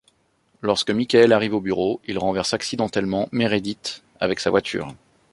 Lorsque 0.63 0.89
Michael 0.89 1.31
arrive 1.31 1.53
au 1.53 1.61
bureau, 1.61 2.01
il 2.05 2.17
renverse 2.17 2.55
accidentellement 2.55 3.29
Meredith 3.31 4.01
avec 4.19 4.39
sa 4.39 4.49
voiture. 4.49 4.95